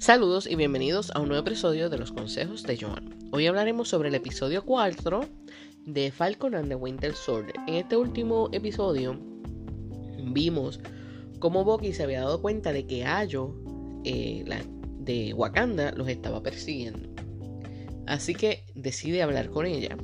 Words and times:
Saludos 0.00 0.48
y 0.50 0.56
bienvenidos 0.56 1.12
a 1.14 1.20
un 1.20 1.28
nuevo 1.28 1.46
episodio 1.46 1.90
de 1.90 1.98
los 1.98 2.10
consejos 2.10 2.62
de 2.62 2.78
Joan. 2.78 3.18
Hoy 3.32 3.46
hablaremos 3.46 3.90
sobre 3.90 4.08
el 4.08 4.14
episodio 4.14 4.64
4 4.64 5.20
de 5.84 6.10
Falcon 6.10 6.54
and 6.54 6.68
the 6.68 6.74
Winter 6.74 7.12
Soldier. 7.14 7.52
En 7.68 7.74
este 7.74 7.98
último 7.98 8.48
episodio 8.50 9.20
vimos 10.24 10.80
cómo 11.38 11.64
Bucky 11.64 11.92
se 11.92 12.04
había 12.04 12.22
dado 12.22 12.40
cuenta 12.40 12.72
de 12.72 12.86
que 12.86 13.04
Ayo 13.04 13.54
eh, 14.04 14.42
de 15.00 15.34
Wakanda 15.34 15.92
los 15.92 16.08
estaba 16.08 16.42
persiguiendo. 16.42 17.10
Así 18.06 18.34
que 18.34 18.64
decide 18.74 19.22
hablar 19.22 19.50
con 19.50 19.66
ella. 19.66 19.98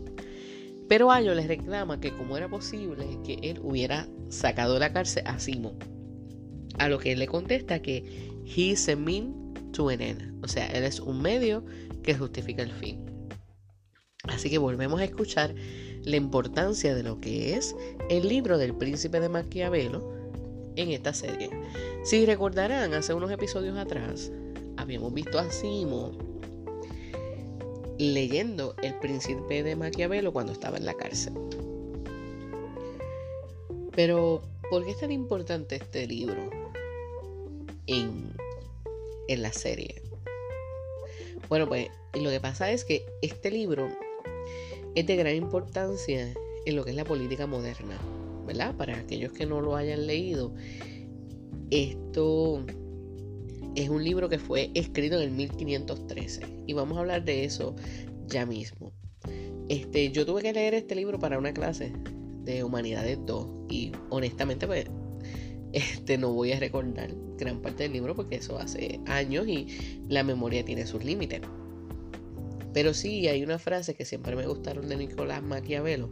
Pero 0.91 1.11
Ayo 1.11 1.35
les 1.35 1.49
reclama 1.49 2.01
que 2.01 2.13
cómo 2.13 2.37
era 2.37 2.51
posible 2.51 3.19
que 3.25 3.39
él 3.43 3.61
hubiera 3.63 4.07
sacado 4.29 4.75
de 4.75 4.81
la 4.81 4.93
cárcel 4.93 5.23
a 5.27 5.39
Simo. 5.39 5.73
A 6.79 6.91
lo 6.91 6.99
que 6.99 7.13
él 7.13 7.19
le 7.19 7.29
contesta 7.29 7.81
que 7.81 8.05
he's 8.45 8.91
a 8.91 8.97
o 9.85 10.49
sea, 10.49 10.67
él 10.69 10.85
es 10.85 11.01
un 11.01 11.21
medio 11.21 11.65
que 12.03 12.15
justifica 12.15 12.63
el 12.63 12.73
fin. 12.73 13.05
Así 14.25 14.51
que 14.51 14.59
volvemos 14.59 15.01
a 15.01 15.05
escuchar 15.05 15.55
la 16.03 16.17
importancia 16.17 16.95
de 16.95 17.03
lo 17.03 17.21
que 17.21 17.55
es 17.55 17.77
el 18.09 18.29
libro 18.29 18.59
del 18.59 18.75
príncipe 18.75 19.21
de 19.21 19.29
Maquiavelo 19.29 20.13
en 20.77 20.91
esta 20.91 21.13
serie. 21.13 21.51
Si 22.05 22.25
recordarán, 22.27 22.95
hace 22.95 23.15
unos 23.15 23.31
episodios 23.31 23.77
atrás 23.77 24.33
habíamos 24.77 25.13
visto 25.13 25.39
a 25.39 25.51
Simo 25.51 26.13
leyendo 27.99 28.75
El 28.83 28.95
príncipe 28.95 29.63
de 29.63 29.75
Maquiavelo 29.75 30.33
cuando 30.33 30.53
estaba 30.53 30.77
en 30.77 30.85
la 30.85 30.95
cárcel. 30.95 31.35
Pero, 33.95 34.43
¿por 34.71 34.85
qué 34.85 34.91
es 34.91 34.99
tan 34.99 35.13
importante 35.13 35.77
este 35.77 36.07
libro 36.07 36.51
en 39.29 39.43
la 39.43 39.53
serie. 39.53 40.03
Bueno, 41.49 41.69
pues 41.69 41.89
lo 42.15 42.31
que 42.31 42.41
pasa 42.41 42.71
es 42.71 42.85
que 42.85 43.05
este 43.23 43.51
libro 43.51 43.89
es 44.95 45.07
de 45.07 45.17
gran 45.17 45.35
importancia 45.35 46.35
en 46.65 46.77
lo 46.77 46.85
que 46.85 46.91
es 46.91 46.97
la 46.97 47.05
política 47.05 47.47
moderna, 47.47 47.99
¿verdad? 48.47 48.75
Para 48.77 48.97
aquellos 48.97 49.33
que 49.33 49.47
no 49.47 49.61
lo 49.61 49.77
hayan 49.77 50.07
leído, 50.07 50.55
esto 51.71 52.65
es 53.75 53.89
un 53.89 54.03
libro 54.03 54.29
que 54.29 54.39
fue 54.39 54.71
escrito 54.75 55.17
en 55.17 55.23
el 55.23 55.31
1513 55.33 56.65
y 56.67 56.73
vamos 56.73 56.97
a 56.97 57.01
hablar 57.01 57.25
de 57.25 57.45
eso 57.45 57.77
ya 58.27 58.47
mismo. 58.47 58.93
Este, 59.69 60.11
yo 60.11 60.25
tuve 60.25 60.43
que 60.43 60.53
leer 60.53 60.75
este 60.75 60.95
libro 60.95 61.19
para 61.19 61.39
una 61.39 61.53
clase 61.53 61.93
de 62.45 62.65
Humanidades 62.65 63.19
2 63.27 63.49
y 63.69 63.93
honestamente 64.11 64.67
pues 64.67 64.87
este, 65.73 66.19
no 66.19 66.33
voy 66.33 66.53
a 66.53 66.61
recordar 66.61 67.11
gran 67.39 67.61
parte 67.61 67.85
del 67.85 67.93
libro 67.93 68.15
porque 68.15 68.37
eso 68.37 68.59
hace 68.59 69.01
años 69.07 69.47
y 69.47 70.01
la 70.09 70.23
memoria 70.23 70.65
tiene 70.65 70.87
sus 70.87 71.05
límites. 71.05 71.41
Pero 72.73 72.93
sí, 72.93 73.27
hay 73.29 73.43
una 73.43 73.59
frase 73.59 73.95
que 73.95 74.05
siempre 74.05 74.37
me 74.37 74.47
gustaron 74.47 74.89
de 74.89 74.97
Nicolás 74.97 75.43
Maquiavelo. 75.43 76.11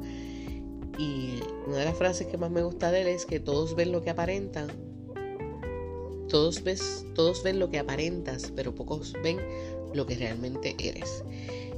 Y 0.98 1.40
una 1.66 1.78
de 1.78 1.84
las 1.84 1.98
frases 1.98 2.26
que 2.26 2.38
más 2.38 2.50
me 2.50 2.62
gusta 2.62 2.90
de 2.90 3.02
él 3.02 3.08
es 3.08 3.26
que 3.26 3.40
todos 3.40 3.74
ven 3.76 3.92
lo 3.92 4.02
que 4.02 4.10
aparentan. 4.10 4.68
Todos, 6.28 6.62
ves, 6.64 7.04
todos 7.14 7.42
ven 7.42 7.58
lo 7.58 7.68
que 7.68 7.78
aparentas, 7.78 8.50
pero 8.56 8.74
pocos 8.74 9.12
ven 9.22 9.38
lo 9.92 10.06
que 10.06 10.14
realmente 10.14 10.74
eres. 10.78 11.22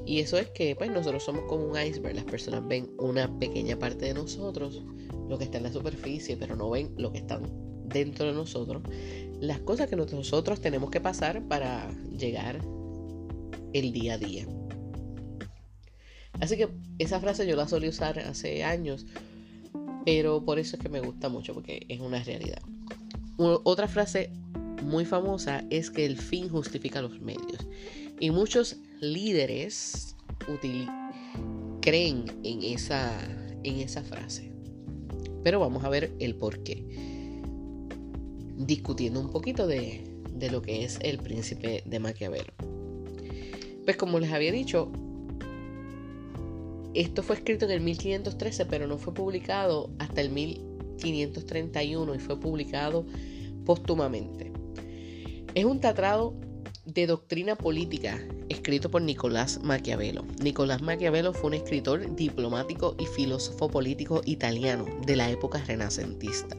Y 0.06 0.20
eso 0.20 0.38
es 0.38 0.48
que 0.50 0.76
pues 0.76 0.90
nosotros 0.90 1.24
somos 1.24 1.42
como 1.48 1.66
un 1.66 1.80
iceberg. 1.80 2.14
Las 2.14 2.24
personas 2.24 2.66
ven 2.68 2.88
una 2.98 3.38
pequeña 3.40 3.76
parte 3.76 4.06
de 4.06 4.14
nosotros, 4.14 4.84
lo 5.28 5.36
que 5.36 5.44
está 5.44 5.58
en 5.58 5.64
la 5.64 5.72
superficie, 5.72 6.36
pero 6.36 6.54
no 6.54 6.70
ven 6.70 6.94
lo 6.96 7.10
que 7.10 7.18
está 7.18 7.40
dentro 7.88 8.26
de 8.26 8.32
nosotros 8.32 8.82
las 9.40 9.60
cosas 9.60 9.88
que 9.88 9.96
nosotros 9.96 10.60
tenemos 10.60 10.90
que 10.90 11.00
pasar 11.00 11.42
para 11.46 11.90
llegar 12.16 12.60
el 13.72 13.92
día 13.92 14.14
a 14.14 14.18
día. 14.18 14.46
Así 16.40 16.56
que 16.56 16.68
esa 16.98 17.20
frase 17.20 17.46
yo 17.46 17.56
la 17.56 17.68
solía 17.68 17.90
usar 17.90 18.18
hace 18.18 18.64
años, 18.64 19.06
pero 20.04 20.44
por 20.44 20.58
eso 20.58 20.76
es 20.76 20.82
que 20.82 20.88
me 20.88 21.00
gusta 21.00 21.28
mucho, 21.28 21.54
porque 21.54 21.86
es 21.88 22.00
una 22.00 22.22
realidad. 22.22 22.60
Otra 23.38 23.88
frase 23.88 24.30
muy 24.82 25.04
famosa 25.04 25.64
es 25.70 25.90
que 25.90 26.06
el 26.06 26.16
fin 26.16 26.48
justifica 26.48 27.02
los 27.02 27.20
medios. 27.20 27.66
Y 28.20 28.30
muchos 28.30 28.76
líderes 29.00 30.16
creen 31.82 32.24
en 32.44 32.62
esa, 32.62 33.18
en 33.62 33.80
esa 33.80 34.02
frase. 34.02 34.52
Pero 35.42 35.60
vamos 35.60 35.84
a 35.84 35.88
ver 35.88 36.12
el 36.18 36.34
por 36.34 36.62
qué 36.62 37.15
discutiendo 38.56 39.20
un 39.20 39.30
poquito 39.30 39.66
de, 39.66 40.04
lo 40.50 40.62
que 40.62 40.84
es 40.84 40.98
el 41.02 41.18
príncipe 41.18 41.82
de 41.84 41.98
Maquiavelo. 41.98 42.52
Pues 43.84 43.96
como 43.96 44.18
les 44.18 44.32
había 44.32 44.52
dicho, 44.52 44.90
esto 46.94 47.22
fue 47.22 47.36
escrito 47.36 47.66
en 47.66 47.72
el 47.72 47.80
1513, 47.80 48.66
pero 48.66 48.86
no 48.86 48.98
fue 48.98 49.14
publicado 49.14 49.90
hasta 49.98 50.20
el 50.20 50.30
1531 50.30 52.14
y 52.14 52.18
fue 52.18 52.40
publicado 52.40 53.06
póstumamente. 53.64 54.52
Es 55.54 55.64
un 55.64 55.80
tratado 55.80 56.34
de 56.84 57.06
doctrina 57.06 57.56
política 57.56 58.18
escrito 58.48 58.90
por 58.90 59.02
Nicolás 59.02 59.60
Maquiavelo. 59.62 60.24
Nicolás 60.40 60.82
Maquiavelo 60.82 61.32
fue 61.32 61.48
un 61.48 61.54
escritor 61.54 62.14
diplomático 62.14 62.94
y 62.98 63.06
filósofo 63.06 63.68
político 63.68 64.22
italiano 64.24 64.86
de 65.04 65.16
la 65.16 65.30
época 65.30 65.62
renacentista. 65.66 66.56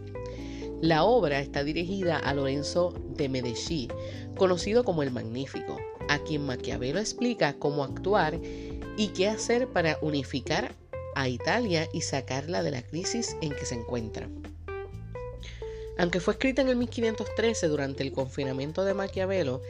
La 0.81 1.05
obra 1.05 1.39
está 1.39 1.63
dirigida 1.63 2.17
a 2.17 2.35
Lorenzo 2.35 2.93
de 3.15 3.29
Medici, 3.29 3.87
conocido 4.35 4.83
como 4.83 5.01
el 5.01 5.09
Magnífico, 5.09 5.79
a 6.07 6.19
quien 6.19 6.45
Maquiavelo 6.45 6.99
explica 6.99 7.57
cómo 7.57 7.83
actuar 7.83 8.39
y 8.95 9.07
qué 9.07 9.27
hacer 9.27 9.67
para 9.67 9.97
unificar 10.01 10.75
a 11.15 11.29
Italia 11.29 11.89
y 11.93 12.01
sacarla 12.01 12.61
de 12.61 12.69
la 12.69 12.83
crisis 12.83 13.35
en 13.41 13.55
que 13.55 13.65
se 13.65 13.73
encuentra. 13.73 14.29
Aunque 15.97 16.19
fue 16.19 16.35
escrita 16.35 16.61
en 16.61 16.69
el 16.69 16.75
1513 16.75 17.67
durante 17.69 18.03
el 18.03 18.11
confinamiento 18.11 18.85
de 18.85 18.93
Maquiavelo 18.93 19.63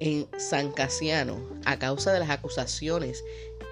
en 0.00 0.26
San 0.38 0.72
Casiano 0.72 1.38
a 1.66 1.78
causa 1.78 2.14
de 2.14 2.20
las 2.20 2.30
acusaciones 2.30 3.22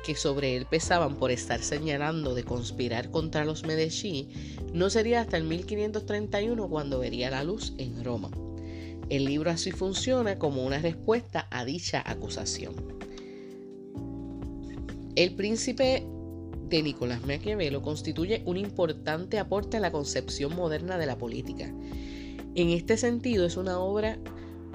que 0.04 0.14
sobre 0.14 0.56
él 0.56 0.66
pesaban 0.66 1.16
por 1.16 1.30
estar 1.30 1.60
señalando 1.60 2.34
de 2.34 2.44
conspirar 2.44 3.10
contra 3.10 3.44
los 3.44 3.64
Medici, 3.64 4.28
no 4.72 4.90
sería 4.90 5.22
hasta 5.22 5.36
el 5.36 5.44
1531 5.44 6.68
cuando 6.68 7.00
vería 7.00 7.30
la 7.30 7.42
luz 7.42 7.72
en 7.78 8.04
Roma. 8.04 8.30
El 9.08 9.24
libro 9.24 9.50
así 9.50 9.72
funciona 9.72 10.38
como 10.38 10.64
una 10.64 10.78
respuesta 10.78 11.48
a 11.50 11.64
dicha 11.64 12.02
acusación. 12.04 12.74
El 15.16 15.34
príncipe 15.34 16.06
de 16.68 16.82
Nicolás 16.82 17.24
Maquiavelo 17.26 17.82
constituye 17.82 18.42
un 18.46 18.56
importante 18.56 19.38
aporte 19.38 19.76
a 19.76 19.80
la 19.80 19.92
concepción 19.92 20.54
moderna 20.54 20.98
de 20.98 21.06
la 21.06 21.16
política. 21.16 21.72
En 22.54 22.70
este 22.70 22.96
sentido 22.96 23.46
es 23.46 23.56
una 23.56 23.78
obra 23.78 24.18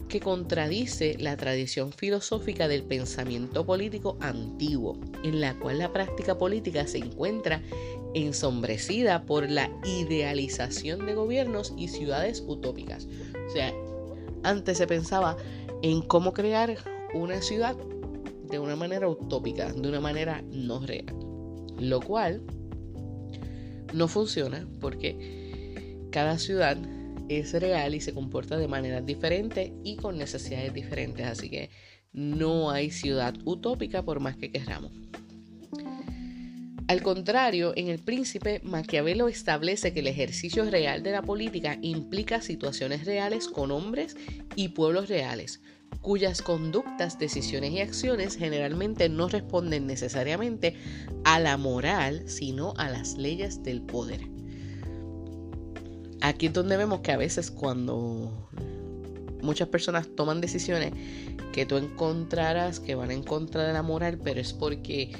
que 0.10 0.20
contradice 0.20 1.16
la 1.20 1.38
tradición 1.38 1.94
filosófica 1.94 2.68
del 2.68 2.84
pensamiento 2.84 3.66
político 3.66 4.18
antiguo, 4.20 5.00
en 5.24 5.40
la 5.40 5.58
cual 5.58 5.78
la 5.78 5.94
práctica 5.94 6.38
política 6.38 6.88
se 6.88 6.98
encuentra 6.98 7.62
ensombrecida 8.16 9.24
por 9.26 9.50
la 9.50 9.72
idealización 9.86 11.06
de 11.06 11.14
gobiernos 11.14 11.74
y 11.78 11.88
ciudades 11.88 12.44
utópicas. 12.46 13.08
O 13.48 13.52
sea, 13.52 13.72
antes 14.44 14.80
se 14.80 14.88
pensaba 14.88 15.38
en 15.84 16.02
cómo 16.02 16.34
crear 16.34 16.78
una 17.14 17.42
ciudad 17.42 17.78
de 18.50 18.58
una 18.58 18.76
manera 18.76 19.08
utópica, 19.08 19.72
de 19.72 19.88
una 19.88 20.02
manera 20.02 20.44
no 20.52 20.80
real, 20.86 21.16
lo 21.78 22.02
cual 22.02 22.42
no 23.94 24.08
funciona 24.08 24.68
porque 24.80 26.08
cada 26.12 26.40
ciudad 26.40 26.78
es 27.30 27.54
real 27.54 27.96
y 27.96 28.02
se 28.02 28.14
comporta 28.14 28.58
de 28.58 28.68
manera 28.68 29.02
diferente 29.02 29.72
y 29.84 29.96
con 29.96 30.18
necesidades 30.18 30.74
diferentes. 30.74 31.26
Así 31.26 31.50
que 31.50 31.70
no 32.12 32.72
hay 32.72 32.92
ciudad 32.92 33.36
utópica 33.46 34.04
por 34.04 34.20
más 34.20 34.36
que 34.36 34.52
queramos. 34.52 34.92
Al 36.90 37.04
contrario, 37.04 37.74
en 37.76 37.88
El 37.88 38.00
Príncipe, 38.00 38.62
Maquiavelo 38.64 39.28
establece 39.28 39.94
que 39.94 40.00
el 40.00 40.08
ejercicio 40.08 40.66
real 40.72 41.04
de 41.04 41.12
la 41.12 41.22
política 41.22 41.78
implica 41.84 42.42
situaciones 42.42 43.06
reales 43.06 43.48
con 43.48 43.70
hombres 43.70 44.18
y 44.56 44.70
pueblos 44.70 45.08
reales, 45.08 45.62
cuyas 46.02 46.42
conductas, 46.42 47.20
decisiones 47.20 47.74
y 47.74 47.82
acciones 47.82 48.38
generalmente 48.38 49.08
no 49.08 49.30
responden 49.30 49.86
necesariamente 49.86 50.78
a 51.26 51.40
la 51.40 51.58
moral, 51.58 52.28
sino 52.28 52.74
a 52.78 52.90
las 52.90 53.18
leyes 53.18 53.62
del 53.62 53.84
poder. 53.84 54.39
Aquí 56.22 56.48
es 56.48 56.54
donde 56.54 56.78
vemos 56.78 57.00
que 57.02 57.12
a 57.12 57.18
veces 57.18 57.50
cuando 57.50 58.32
muchas 59.42 59.70
personas 59.70 60.08
toman 60.16 60.42
decisiones 60.42 60.92
que 61.54 61.66
tú 61.66 61.78
encontrarás 61.78 62.80
que 62.80 62.96
van 62.96 63.12
en 63.12 63.24
contra 63.24 63.66
de 63.66 63.74
la 63.74 63.82
moral, 63.82 64.20
pero 64.24 64.40
es 64.40 64.54
porque 64.54 65.12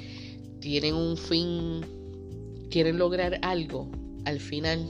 tienen 0.60 0.94
un 0.94 1.16
fin, 1.16 1.80
quieren 2.70 2.98
lograr 2.98 3.38
algo 3.42 3.90
al 4.24 4.40
final, 4.40 4.86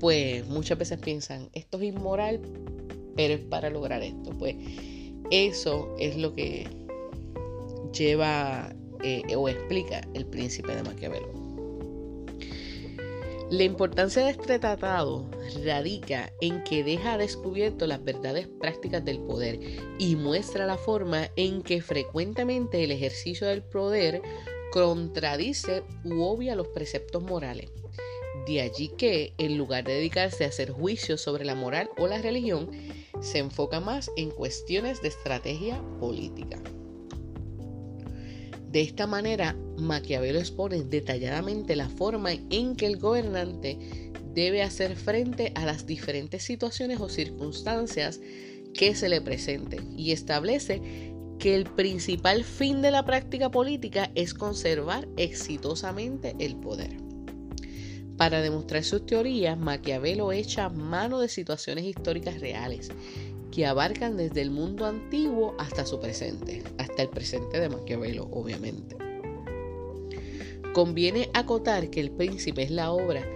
pues 0.00 0.46
muchas 0.46 0.78
veces 0.78 0.98
piensan, 0.98 1.48
esto 1.52 1.78
es 1.78 1.94
inmoral, 1.94 2.40
pero 3.16 3.34
es 3.34 3.40
para 3.40 3.70
lograr 3.70 4.02
esto. 4.02 4.30
Pues 4.38 4.56
Eso 5.30 5.94
es 5.98 6.16
lo 6.16 6.34
que 6.34 6.66
lleva 7.92 8.74
eh, 9.02 9.22
o 9.36 9.48
explica 9.48 10.00
el 10.14 10.26
príncipe 10.26 10.74
de 10.74 10.82
Maquiavelo. 10.82 11.47
La 13.50 13.62
importancia 13.62 14.24
de 14.24 14.32
este 14.32 14.58
tratado 14.58 15.26
radica 15.64 16.34
en 16.42 16.62
que 16.64 16.84
deja 16.84 17.16
descubierto 17.16 17.86
las 17.86 18.04
verdades 18.04 18.46
prácticas 18.46 19.02
del 19.06 19.20
poder 19.20 19.58
y 19.98 20.16
muestra 20.16 20.66
la 20.66 20.76
forma 20.76 21.30
en 21.34 21.62
que 21.62 21.80
frecuentemente 21.80 22.84
el 22.84 22.90
ejercicio 22.90 23.46
del 23.46 23.62
poder 23.62 24.20
contradice 24.70 25.82
u 26.04 26.24
obvia 26.24 26.54
los 26.56 26.68
preceptos 26.68 27.22
morales. 27.22 27.70
De 28.46 28.60
allí 28.60 28.88
que, 28.88 29.32
en 29.38 29.56
lugar 29.56 29.84
de 29.84 29.94
dedicarse 29.94 30.44
a 30.44 30.48
hacer 30.48 30.70
juicios 30.70 31.22
sobre 31.22 31.46
la 31.46 31.54
moral 31.54 31.88
o 31.96 32.06
la 32.06 32.20
religión, 32.20 32.70
se 33.22 33.38
enfoca 33.38 33.80
más 33.80 34.10
en 34.18 34.30
cuestiones 34.30 35.00
de 35.00 35.08
estrategia 35.08 35.82
política. 35.98 36.62
De 38.70 38.82
esta 38.82 39.06
manera, 39.06 39.56
Maquiavelo 39.78 40.38
expone 40.38 40.82
detalladamente 40.82 41.74
la 41.74 41.88
forma 41.88 42.32
en 42.32 42.76
que 42.76 42.86
el 42.86 42.98
gobernante 42.98 43.78
debe 44.34 44.62
hacer 44.62 44.94
frente 44.94 45.52
a 45.54 45.64
las 45.64 45.86
diferentes 45.86 46.42
situaciones 46.42 47.00
o 47.00 47.08
circunstancias 47.08 48.20
que 48.74 48.94
se 48.94 49.08
le 49.08 49.22
presenten 49.22 49.98
y 49.98 50.12
establece 50.12 51.14
que 51.38 51.54
el 51.54 51.64
principal 51.64 52.44
fin 52.44 52.82
de 52.82 52.90
la 52.90 53.04
práctica 53.04 53.50
política 53.50 54.10
es 54.14 54.34
conservar 54.34 55.08
exitosamente 55.16 56.36
el 56.38 56.56
poder. 56.56 56.96
Para 58.18 58.42
demostrar 58.42 58.82
sus 58.82 59.06
teorías, 59.06 59.56
Maquiavelo 59.56 60.32
echa 60.32 60.68
mano 60.68 61.20
de 61.20 61.28
situaciones 61.28 61.84
históricas 61.84 62.40
reales 62.40 62.90
que 63.50 63.66
abarcan 63.66 64.16
desde 64.16 64.42
el 64.42 64.50
mundo 64.50 64.86
antiguo 64.86 65.54
hasta 65.58 65.86
su 65.86 66.00
presente, 66.00 66.62
hasta 66.78 67.02
el 67.02 67.08
presente 67.08 67.60
de 67.60 67.68
Maquiavelo, 67.68 68.28
obviamente. 68.30 68.96
Conviene 70.72 71.30
acotar 71.34 71.90
que 71.90 72.00
El 72.00 72.10
Príncipe 72.10 72.62
es 72.62 72.70
la 72.70 72.92
obra 72.92 73.26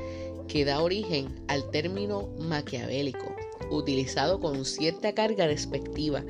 que 0.49 0.65
da 0.65 0.83
origen 0.83 1.43
al 1.49 1.71
término 1.71 2.29
maquiavélico, 2.39 3.35
utilizado 3.71 4.39
con 4.39 4.65
cierta 4.65 5.15
carga 5.15 5.47
despectiva 5.47 6.25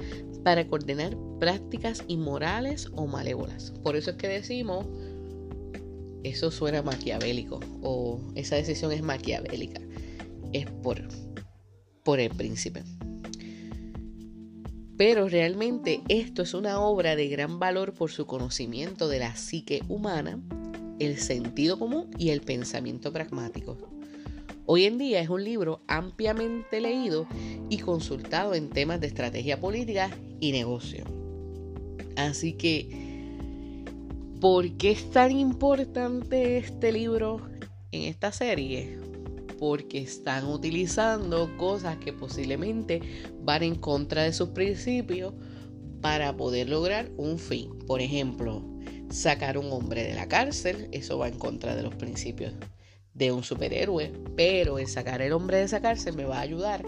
para 0.45 0.67
coordinar 0.67 1.17
prácticas 1.41 2.05
inmorales 2.09 2.89
o 2.95 3.07
malévolas. 3.07 3.73
Por 3.83 3.97
eso 3.97 4.13
es 4.13 4.17
que 4.17 4.29
decimos, 4.29 4.87
eso 6.23 6.51
suena 6.51 6.83
maquiavélico 6.83 7.61
o 7.83 8.21
esa 8.37 8.57
decisión 8.57 8.93
es 8.93 9.03
maquiavélica. 9.03 9.81
Es 10.53 10.67
por, 10.83 11.03
por 12.05 12.21
el 12.21 12.31
príncipe. 12.31 12.85
Pero 14.97 15.29
realmente 15.29 16.03
esto 16.09 16.43
es 16.43 16.55
una 16.55 16.81
obra 16.81 17.17
de 17.17 17.29
gran 17.29 17.59
valor 17.59 17.95
por 17.95 18.11
su 18.11 18.27
conocimiento 18.27 19.09
de 19.09 19.19
la 19.19 19.37
psique 19.37 19.83
humana, 19.89 20.41
el 20.99 21.19
sentido 21.19 21.79
común 21.79 22.11
y 22.19 22.31
el 22.31 22.43
pensamiento 22.43 23.13
pragmático. 23.13 23.77
Hoy 24.67 24.85
en 24.85 24.99
día 24.99 25.21
es 25.21 25.29
un 25.29 25.43
libro 25.43 25.81
ampliamente 25.89 26.81
leído 26.81 27.27
y 27.69 27.79
consultado 27.79 28.55
en 28.55 28.71
temas 28.71 29.01
de 29.01 29.09
estrategia 29.09 29.59
política 29.59 30.11
y 30.41 30.53
negocio. 30.53 31.05
Así 32.17 32.53
que, 32.53 33.85
¿por 34.41 34.71
qué 34.77 34.93
es 34.93 35.11
tan 35.11 35.33
importante 35.33 36.59
este 36.59 36.93
libro 36.93 37.41
en 37.91 38.03
esta 38.03 38.31
serie? 38.31 39.02
Porque 39.63 39.99
están 39.99 40.47
utilizando 40.49 41.57
cosas 41.57 41.97
que 41.99 42.13
posiblemente 42.13 43.01
van 43.43 43.63
en 43.63 43.77
contra 43.77 44.25
de 44.25 44.33
sus 44.33 44.49
principios 44.49 45.35
para 46.01 46.37
poder 46.37 46.69
lograr 46.69 47.13
un 47.17 47.39
fin. 47.39 47.71
Por 47.87 48.01
ejemplo, 48.01 48.65
sacar 49.09 49.57
un 49.57 49.71
hombre 49.71 50.03
de 50.03 50.15
la 50.15 50.27
cárcel, 50.27 50.89
eso 50.91 51.17
va 51.17 51.29
en 51.29 51.39
contra 51.39 51.77
de 51.77 51.85
los 51.85 51.95
principios 51.95 52.55
de 53.15 53.31
un 53.31 53.45
superhéroe, 53.45 54.13
pero 54.35 54.81
el 54.81 54.89
sacar 54.89 55.23
el 55.23 55.33
hombre 55.33 55.59
de 55.59 55.63
esa 55.63 55.81
cárcel 55.81 56.17
me 56.17 56.25
va 56.25 56.39
a 56.39 56.41
ayudar 56.41 56.85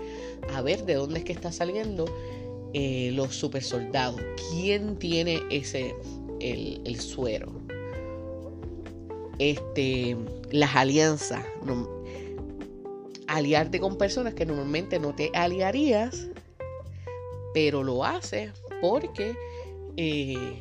a 0.53 0.61
ver 0.61 0.85
de 0.85 0.94
dónde 0.94 1.21
es 1.21 1.25
que 1.25 1.32
está 1.32 1.53
saliendo 1.53 2.06
eh, 2.73 3.12
los 3.12 3.37
super 3.37 3.62
soldados. 3.62 4.21
¿Quién 4.50 4.99
tiene 4.99 5.41
ese, 5.49 5.94
el, 6.41 7.00
suero? 7.00 7.53
Este, 9.38 10.17
las 10.50 10.75
alianzas. 10.75 11.44
Aliarte 13.26 13.81
con 13.81 13.99
personas 13.99 14.35
que 14.35 14.47
normalmente 14.47 14.99
no 14.99 15.15
te 15.15 15.31
aliarías, 15.35 16.29
pero 17.53 17.82
lo 17.82 18.05
haces 18.05 18.53
porque 18.81 19.37
eh, 19.97 20.59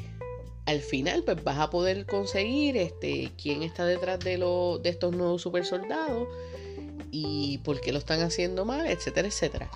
al 0.66 0.80
final 0.80 1.24
pues 1.24 1.44
vas 1.44 1.60
a 1.60 1.70
poder 1.70 2.06
conseguir 2.06 2.78
este, 2.78 3.32
quién 3.42 3.64
está 3.64 3.86
detrás 3.86 4.20
de, 4.20 4.38
lo, 4.38 4.80
de 4.80 4.90
estos 4.90 5.16
nuevos 5.16 5.42
super 5.42 5.66
soldados 5.66 6.28
y 7.12 7.60
por 7.60 7.82
qué 7.82 7.92
lo 7.92 8.00
están 8.00 8.22
haciendo 8.22 8.66
mal, 8.66 8.88
etcétera, 8.88 9.28
etcétera. 9.28 9.70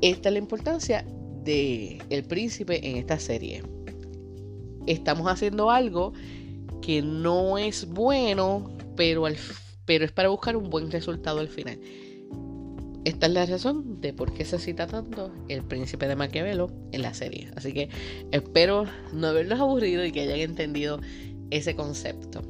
Esta 0.00 0.30
es 0.30 0.32
la 0.32 0.38
importancia 0.38 1.04
de 1.44 2.02
El 2.10 2.24
Príncipe 2.24 2.88
en 2.88 2.96
esta 2.96 3.18
serie. 3.18 3.62
Estamos 4.86 5.30
haciendo 5.30 5.70
algo 5.70 6.12
que 6.80 7.02
no 7.02 7.58
es 7.58 7.86
bueno, 7.86 8.70
pero, 8.96 9.26
pero 9.90 10.04
es 10.04 10.12
para 10.12 10.28
buscar 10.28 10.56
un 10.56 10.70
buen 10.70 10.88
resultado 10.92 11.40
al 11.40 11.48
final. 11.48 11.76
Esta 13.04 13.26
es 13.26 13.32
la 13.32 13.44
razón 13.44 14.00
de 14.00 14.12
por 14.12 14.32
qué 14.32 14.44
se 14.44 14.60
cita 14.60 14.86
tanto 14.86 15.32
el 15.48 15.64
príncipe 15.64 16.06
de 16.06 16.14
Maquiavelo 16.14 16.70
en 16.92 17.02
la 17.02 17.12
serie. 17.12 17.50
Así 17.56 17.72
que 17.72 17.88
espero 18.30 18.84
no 19.12 19.26
haberlos 19.26 19.58
aburrido 19.58 20.04
y 20.04 20.12
que 20.12 20.20
hayan 20.20 20.38
entendido 20.38 21.00
ese 21.50 21.74
concepto. 21.74 22.40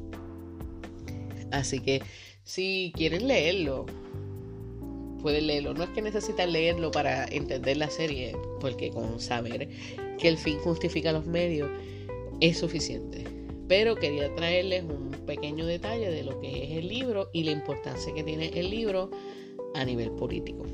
Así 1.49 1.79
que 1.79 2.03
si 2.43 2.93
quieren 2.95 3.27
leerlo, 3.27 3.87
pueden 5.23 5.47
leerlo. 5.47 5.73
No 5.73 5.85
es 5.85 5.89
que 5.89 6.03
necesitan 6.03 6.53
leerlo 6.53 6.91
para 6.91 7.25
entender 7.25 7.77
la 7.77 7.89
serie, 7.89 8.35
porque 8.59 8.91
con 8.91 9.19
saber 9.19 9.67
que 10.19 10.27
el 10.27 10.37
fin 10.37 10.59
justifica 10.59 11.11
los 11.11 11.25
medios 11.25 11.71
es 12.39 12.59
suficiente. 12.59 13.40
Pero 13.71 13.95
quería 13.95 14.35
traerles 14.35 14.83
un 14.83 15.11
pequeño 15.25 15.65
detalle 15.65 16.11
de 16.11 16.25
lo 16.25 16.41
que 16.41 16.65
es 16.65 16.71
el 16.71 16.89
libro 16.89 17.29
y 17.31 17.45
la 17.45 17.51
importancia 17.51 18.13
que 18.13 18.21
tiene 18.21 18.47
el 18.47 18.69
libro 18.69 19.09
a 19.75 19.85
nivel 19.85 20.11
político. 20.11 20.65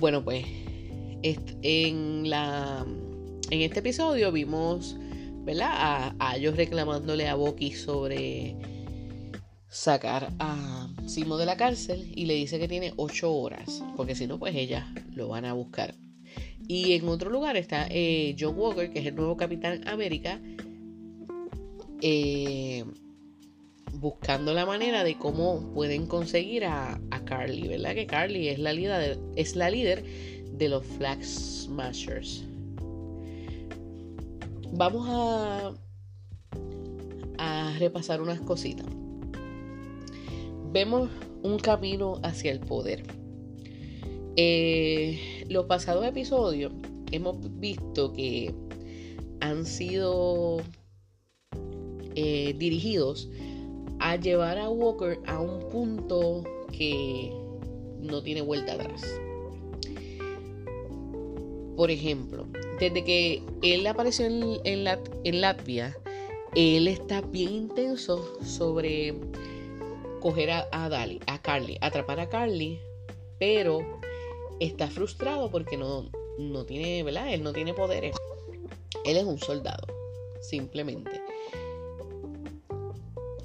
Bueno, 0.00 0.24
pues 0.24 0.46
en, 1.22 2.30
la, 2.30 2.86
en 3.50 3.60
este 3.60 3.80
episodio 3.80 4.32
vimos 4.32 4.96
¿verdad? 5.44 6.14
A, 6.18 6.36
ellos 6.38 6.56
reclamándole 6.56 7.28
a 7.28 7.34
Boki 7.34 7.74
sobre 7.74 8.56
sacar 9.68 10.32
a 10.38 10.88
Simo 11.04 11.36
de 11.36 11.44
la 11.44 11.58
cárcel 11.58 12.12
y 12.16 12.24
le 12.24 12.32
dice 12.32 12.58
que 12.58 12.66
tiene 12.66 12.94
ocho 12.96 13.30
horas, 13.30 13.84
porque 13.98 14.14
si 14.14 14.26
no, 14.26 14.38
pues 14.38 14.54
ellas 14.54 14.86
lo 15.14 15.28
van 15.28 15.44
a 15.44 15.52
buscar. 15.52 15.94
Y 16.66 16.94
en 16.94 17.06
otro 17.08 17.28
lugar 17.28 17.58
está 17.58 17.88
eh, 17.90 18.34
John 18.40 18.54
Walker, 18.56 18.90
que 18.90 19.00
es 19.00 19.06
el 19.06 19.16
nuevo 19.16 19.36
Capitán 19.36 19.86
América, 19.86 20.40
eh, 22.06 22.84
buscando 23.94 24.52
la 24.52 24.66
manera 24.66 25.04
de 25.04 25.16
cómo 25.16 25.72
pueden 25.72 26.06
conseguir 26.06 26.66
a, 26.66 27.00
Carly, 27.24 27.66
¿verdad? 27.66 27.94
Que 27.94 28.06
Carly 28.06 28.48
es 28.48 28.58
la 28.58 28.74
líder, 28.74 29.18
es 29.36 29.56
la 29.56 29.70
líder 29.70 30.04
de 30.52 30.68
los 30.68 30.84
Flag 30.84 31.24
Smashers. 31.24 32.44
Vamos 34.72 35.06
a, 35.08 35.72
a 37.38 37.74
repasar 37.78 38.20
unas 38.20 38.40
cositas. 38.40 38.86
Vemos 40.72 41.08
un 41.42 41.58
camino 41.58 42.20
hacia 42.22 42.52
el 42.52 42.60
poder. 42.60 43.02
Eh, 44.36 45.46
los 45.48 45.64
pasados 45.64 46.04
episodios 46.04 46.70
hemos 47.12 47.38
visto 47.58 48.12
que 48.12 48.54
han 49.40 49.64
sido 49.64 50.60
eh, 52.14 52.54
dirigidos 52.56 53.28
a 54.00 54.16
llevar 54.16 54.58
a 54.58 54.68
Walker 54.68 55.18
a 55.26 55.40
un 55.40 55.68
punto 55.70 56.44
que 56.72 57.32
no 58.00 58.22
tiene 58.22 58.42
vuelta 58.42 58.74
atrás. 58.74 59.02
Por 61.76 61.90
ejemplo, 61.90 62.46
desde 62.78 63.02
que 63.04 63.42
él 63.62 63.86
apareció 63.86 64.26
en, 64.26 65.40
Latvia, 65.40 65.96
él 66.54 66.86
está 66.86 67.20
bien 67.20 67.52
intenso 67.52 68.38
sobre 68.44 69.14
coger 70.20 70.50
a, 70.50 70.68
a, 70.70 70.88
Dali, 70.88 71.20
a 71.26 71.42
Carly, 71.42 71.78
atrapar 71.80 72.20
a 72.20 72.28
Carly, 72.28 72.78
pero 73.38 73.80
está 74.60 74.88
frustrado 74.88 75.50
porque 75.50 75.76
no, 75.76 76.10
no 76.38 76.64
tiene, 76.64 77.02
¿verdad? 77.02 77.32
Él 77.32 77.42
no 77.42 77.52
tiene 77.52 77.74
poderes. 77.74 78.16
Él 79.04 79.16
es 79.16 79.24
un 79.24 79.38
soldado, 79.38 79.86
simplemente. 80.40 81.23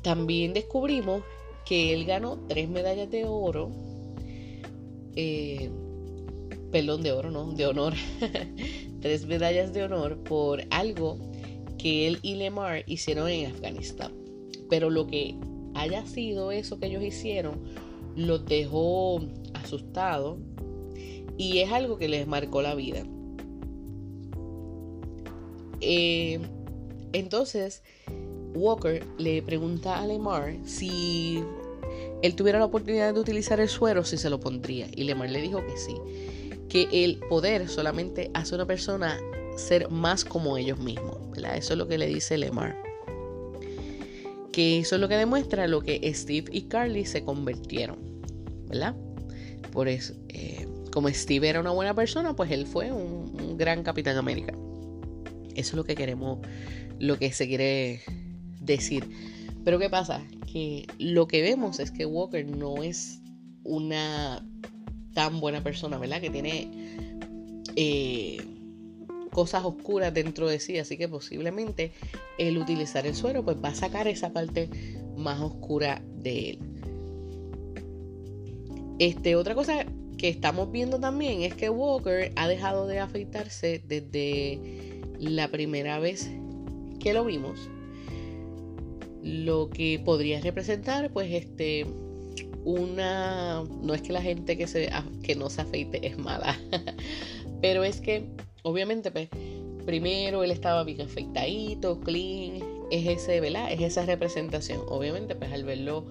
También 0.01 0.53
descubrimos 0.53 1.23
que 1.65 1.93
él 1.93 2.05
ganó 2.05 2.39
tres 2.47 2.69
medallas 2.69 3.09
de 3.11 3.25
oro 3.25 3.71
eh, 5.15 5.69
perdón, 6.71 7.01
de 7.01 7.11
oro, 7.11 7.31
no, 7.31 7.51
de 7.51 7.65
honor, 7.65 7.93
tres 9.01 9.25
medallas 9.25 9.73
de 9.73 9.83
honor 9.83 10.17
por 10.23 10.61
algo 10.69 11.17
que 11.77 12.07
él 12.07 12.19
y 12.21 12.35
Lemar 12.35 12.83
hicieron 12.87 13.29
en 13.29 13.51
Afganistán. 13.51 14.13
Pero 14.69 14.89
lo 14.89 15.07
que 15.07 15.35
haya 15.73 16.05
sido 16.05 16.51
eso 16.51 16.79
que 16.79 16.87
ellos 16.87 17.03
hicieron, 17.03 17.63
los 18.15 18.45
dejó 18.45 19.21
asustados 19.53 20.37
y 21.37 21.59
es 21.59 21.71
algo 21.71 21.97
que 21.97 22.07
les 22.07 22.27
marcó 22.27 22.61
la 22.61 22.75
vida. 22.75 23.03
Eh, 25.81 26.39
entonces, 27.13 27.83
Walker 28.55 29.05
le 29.17 29.41
pregunta 29.41 29.99
a 29.99 30.05
Lemar 30.05 30.55
si 30.65 31.43
él 32.21 32.35
tuviera 32.35 32.59
la 32.59 32.65
oportunidad 32.65 33.13
de 33.13 33.19
utilizar 33.19 33.59
el 33.59 33.69
suero, 33.69 34.03
si 34.03 34.17
se 34.17 34.29
lo 34.29 34.39
pondría. 34.39 34.87
Y 34.95 35.03
Lemar 35.03 35.29
le 35.29 35.41
dijo 35.41 35.65
que 35.65 35.77
sí. 35.77 35.95
Que 36.67 36.87
el 36.91 37.17
poder 37.29 37.67
solamente 37.69 38.29
hace 38.33 38.55
a 38.55 38.57
una 38.57 38.65
persona 38.65 39.17
ser 39.55 39.89
más 39.89 40.25
como 40.25 40.57
ellos 40.57 40.79
mismos. 40.79 41.17
Eso 41.55 41.73
es 41.73 41.77
lo 41.77 41.87
que 41.87 41.97
le 41.97 42.07
dice 42.07 42.37
Lemar. 42.37 42.75
Que 44.51 44.79
eso 44.79 44.95
es 44.95 45.01
lo 45.01 45.07
que 45.07 45.15
demuestra 45.15 45.67
lo 45.67 45.81
que 45.81 46.11
Steve 46.13 46.49
y 46.51 46.63
Carly 46.63 47.05
se 47.05 47.23
convirtieron. 47.23 47.97
¿Verdad? 48.67 48.95
Por 49.71 49.87
eso, 49.87 50.13
eh, 50.27 50.67
como 50.91 51.09
Steve 51.09 51.47
era 51.47 51.59
una 51.59 51.71
buena 51.71 51.93
persona, 51.93 52.35
pues 52.35 52.51
él 52.51 52.67
fue 52.67 52.91
un, 52.91 53.35
un 53.39 53.57
gran 53.57 53.83
Capitán 53.83 54.17
América. 54.17 54.53
Eso 55.55 55.69
es 55.69 55.73
lo 55.73 55.83
que 55.83 55.95
queremos, 55.95 56.39
lo 56.99 57.17
que 57.17 57.31
se 57.31 57.47
quiere 57.47 58.01
decir. 58.69 59.09
Pero 59.65 59.79
¿qué 59.79 59.89
pasa? 59.89 60.21
Que 60.51 60.87
lo 60.97 61.27
que 61.27 61.41
vemos 61.41 61.79
es 61.79 61.91
que 61.91 62.05
Walker 62.05 62.45
no 62.45 62.81
es 62.83 63.21
una 63.63 64.45
tan 65.13 65.39
buena 65.39 65.61
persona, 65.61 65.97
¿verdad? 65.97 66.21
Que 66.21 66.29
tiene 66.29 66.69
eh, 67.75 68.37
cosas 69.31 69.65
oscuras 69.65 70.13
dentro 70.13 70.47
de 70.47 70.59
sí, 70.59 70.77
así 70.77 70.97
que 70.97 71.07
posiblemente 71.07 71.91
el 72.37 72.57
utilizar 72.57 73.05
el 73.05 73.15
suero 73.15 73.43
pues 73.43 73.57
va 73.63 73.69
a 73.69 73.75
sacar 73.75 74.07
esa 74.07 74.31
parte 74.31 74.69
más 75.17 75.41
oscura 75.41 76.01
de 76.17 76.51
él. 76.51 76.59
Este, 78.99 79.35
otra 79.35 79.55
cosa 79.55 79.85
que 80.17 80.27
estamos 80.27 80.71
viendo 80.71 80.99
también 80.99 81.41
es 81.43 81.53
que 81.53 81.69
Walker 81.69 82.33
ha 82.35 82.47
dejado 82.47 82.87
de 82.87 82.99
afeitarse 82.99 83.81
desde 83.87 85.01
la 85.19 85.49
primera 85.49 85.99
vez 85.99 86.29
que 86.99 87.13
lo 87.13 87.23
vimos 87.23 87.69
lo 89.23 89.69
que 89.69 90.01
podría 90.03 90.39
representar 90.41 91.11
pues 91.11 91.31
este 91.31 91.85
una 92.65 93.63
no 93.81 93.93
es 93.93 94.01
que 94.01 94.13
la 94.13 94.21
gente 94.21 94.57
que 94.57 94.67
se 94.67 94.89
que 95.23 95.35
no 95.35 95.49
se 95.49 95.61
afeite 95.61 96.05
es 96.05 96.17
mala 96.17 96.57
pero 97.61 97.83
es 97.83 98.01
que 98.01 98.25
obviamente 98.63 99.11
pues 99.11 99.29
primero 99.85 100.43
él 100.43 100.51
estaba 100.51 100.83
bien 100.83 101.01
afeitadito 101.01 101.99
clean 102.01 102.79
es 102.91 103.07
ese 103.07 103.39
verdad 103.39 103.71
es 103.71 103.81
esa 103.81 104.05
representación. 104.05 104.81
Obviamente 104.87 105.35
pues 105.35 105.51
al 105.51 105.63
verlo 105.63 106.05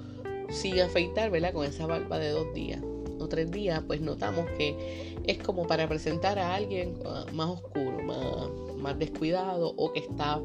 sin 0.51 0.81
afeitar 0.81 1.31
verdad 1.31 1.53
con 1.53 1.67
esa 1.67 1.87
barba 1.87 2.19
de 2.19 2.31
dos 2.31 2.53
días 2.55 2.81
o 3.19 3.29
tres 3.29 3.51
días 3.51 3.83
pues 3.87 4.01
notamos 4.01 4.47
que 4.57 5.17
es 5.27 5.39
como 5.39 5.67
para 5.67 5.89
presentar 5.89 6.39
a 6.39 6.55
alguien 6.55 6.95
ah, 7.05 7.27
más 7.33 7.51
oscuro 7.51 8.03
más, 8.03 8.77
más 8.79 8.99
descuidado 8.99 9.75
o 9.77 9.93
que 9.93 10.01
está 10.01 10.41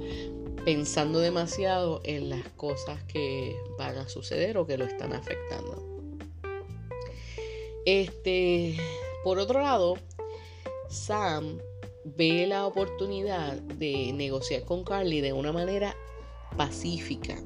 pensando 0.66 1.20
demasiado 1.20 2.02
en 2.04 2.30
las 2.30 2.48
cosas 2.50 3.04
que 3.04 3.56
van 3.78 3.98
a 3.98 4.08
suceder 4.08 4.58
o 4.58 4.66
que 4.66 4.78
lo 4.78 4.86
están 4.86 5.14
afectando. 5.14 5.94
Este, 7.86 8.78
por 9.24 9.40
otro 9.40 9.62
lado, 9.62 9.98
Sam 10.90 11.58
ve 12.06 12.48
la 12.48 12.66
oportunidad 12.66 13.54
de 13.54 14.14
negociar 14.14 14.64
con 14.64 14.84
Carly 14.84 15.22
de 15.22 15.34
una 15.34 15.52
manera 15.52 15.96
pacífica. 16.56 17.42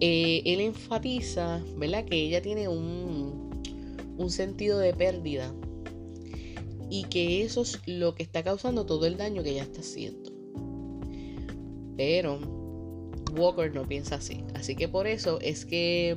Eh, 0.00 0.42
él 0.44 0.60
enfatiza, 0.60 1.62
¿verdad? 1.76 2.04
Que 2.04 2.16
ella 2.16 2.42
tiene 2.42 2.68
un, 2.68 3.62
un 4.18 4.30
sentido 4.30 4.78
de 4.80 4.92
pérdida 4.92 5.54
y 6.90 7.04
que 7.04 7.42
eso 7.42 7.62
es 7.62 7.80
lo 7.86 8.14
que 8.14 8.24
está 8.24 8.42
causando 8.42 8.86
todo 8.86 9.06
el 9.06 9.16
daño 9.16 9.44
que 9.44 9.50
ella 9.50 9.62
está 9.62 9.80
haciendo. 9.80 10.33
Pero 11.96 12.38
Walker 13.36 13.72
no 13.74 13.86
piensa 13.86 14.16
así. 14.16 14.44
Así 14.54 14.74
que 14.76 14.88
por 14.88 15.06
eso 15.06 15.38
es 15.40 15.64
que, 15.64 16.16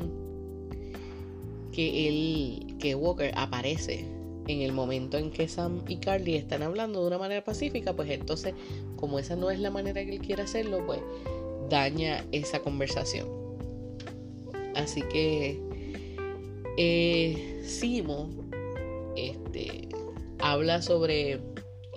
que, 1.71 2.07
él, 2.07 2.75
que 2.79 2.95
Walker 2.95 3.31
aparece 3.35 4.05
en 4.47 4.61
el 4.61 4.71
momento 4.71 5.17
en 5.17 5.29
que 5.31 5.47
Sam 5.47 5.81
y 5.87 5.97
Carly 5.97 6.35
están 6.35 6.63
hablando 6.63 7.01
de 7.01 7.07
una 7.07 7.17
manera 7.17 7.43
pacífica, 7.43 7.93
pues 7.93 8.09
entonces, 8.09 8.53
como 8.95 9.19
esa 9.19 9.35
no 9.35 9.51
es 9.51 9.59
la 9.59 9.71
manera 9.71 10.03
que 10.05 10.15
él 10.15 10.19
quiere 10.19 10.43
hacerlo, 10.43 10.85
pues 10.85 11.01
daña 11.69 12.25
esa 12.31 12.59
conversación. 12.59 13.27
Así 14.75 15.01
que 15.01 15.59
eh, 16.77 17.61
Simo 17.65 18.29
este, 19.15 19.89
habla 20.39 20.81
sobre 20.81 21.39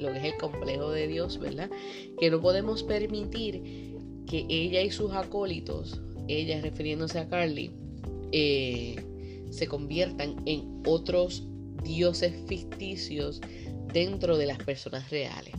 lo 0.00 0.12
que 0.12 0.18
es 0.18 0.24
el 0.24 0.36
complejo 0.36 0.90
de 0.90 1.06
Dios, 1.06 1.38
¿verdad? 1.38 1.70
Que 2.18 2.30
no 2.30 2.40
podemos 2.40 2.82
permitir 2.82 3.62
que 4.26 4.46
ella 4.48 4.80
y 4.82 4.90
sus 4.90 5.12
acólitos, 5.12 6.00
ella 6.28 6.60
refiriéndose 6.60 7.18
a 7.18 7.28
Carly, 7.28 7.70
eh, 8.32 8.96
se 9.50 9.66
conviertan 9.66 10.36
en 10.46 10.82
otros 10.86 11.44
dioses 11.82 12.34
ficticios 12.46 13.40
dentro 13.92 14.36
de 14.36 14.46
las 14.46 14.58
personas 14.58 15.10
reales. 15.10 15.54